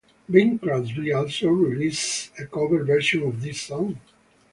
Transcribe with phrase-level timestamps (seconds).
[0.27, 3.99] Bing Crosby also released a cover version of this song.